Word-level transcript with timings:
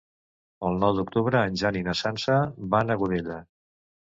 El 0.69 0.79
nou 0.83 0.95
d'octubre 0.99 1.43
en 1.51 1.59
Jan 1.63 1.77
i 1.81 1.83
na 1.89 1.95
Sança 2.01 2.41
van 2.73 2.95
a 2.95 2.99
Godella. 3.03 3.39